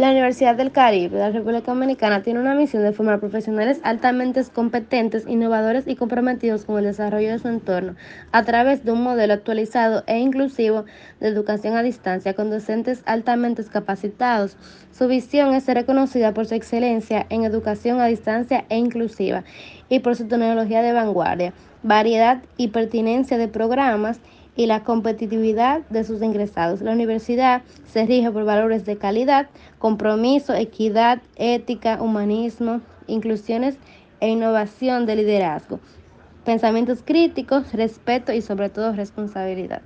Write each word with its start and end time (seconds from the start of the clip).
La 0.00 0.12
Universidad 0.12 0.54
del 0.54 0.72
Caribe 0.72 1.18
de 1.18 1.24
la 1.24 1.30
República 1.30 1.72
Dominicana 1.72 2.22
tiene 2.22 2.40
una 2.40 2.54
misión 2.54 2.82
de 2.82 2.92
formar 2.92 3.20
profesionales 3.20 3.80
altamente 3.82 4.42
competentes, 4.46 5.26
innovadores 5.28 5.86
y 5.86 5.94
comprometidos 5.94 6.64
con 6.64 6.78
el 6.78 6.86
desarrollo 6.86 7.30
de 7.30 7.38
su 7.38 7.48
entorno 7.48 7.96
a 8.32 8.42
través 8.42 8.82
de 8.82 8.92
un 8.92 9.02
modelo 9.02 9.34
actualizado 9.34 10.02
e 10.06 10.18
inclusivo 10.18 10.86
de 11.20 11.28
educación 11.28 11.76
a 11.76 11.82
distancia 11.82 12.32
con 12.32 12.48
docentes 12.48 13.02
altamente 13.04 13.62
capacitados. 13.64 14.56
Su 14.90 15.06
visión 15.06 15.52
es 15.52 15.64
ser 15.64 15.76
reconocida 15.76 16.32
por 16.32 16.46
su 16.46 16.54
excelencia 16.54 17.26
en 17.28 17.44
educación 17.44 18.00
a 18.00 18.06
distancia 18.06 18.64
e 18.70 18.78
inclusiva 18.78 19.44
y 19.90 19.98
por 19.98 20.16
su 20.16 20.26
tecnología 20.26 20.80
de 20.80 20.94
vanguardia, 20.94 21.52
variedad 21.82 22.42
y 22.56 22.68
pertinencia 22.68 23.38
de 23.38 23.48
programas 23.48 24.20
y 24.56 24.66
la 24.66 24.84
competitividad 24.84 25.82
de 25.88 26.04
sus 26.04 26.22
ingresados. 26.22 26.82
La 26.82 26.92
universidad 26.92 27.62
se 27.86 28.04
rige 28.04 28.30
por 28.30 28.44
valores 28.44 28.84
de 28.84 28.96
calidad, 28.96 29.48
compromiso, 29.78 30.54
equidad, 30.54 31.22
ética, 31.36 32.02
humanismo, 32.02 32.80
inclusiones 33.06 33.76
e 34.20 34.28
innovación 34.28 35.06
de 35.06 35.16
liderazgo, 35.16 35.80
pensamientos 36.44 37.02
críticos, 37.04 37.72
respeto 37.72 38.32
y 38.32 38.42
sobre 38.42 38.68
todo 38.68 38.92
responsabilidad. 38.92 39.82